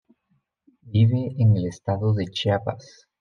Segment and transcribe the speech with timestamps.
[0.81, 3.05] Vive en el Estado de Chiapas.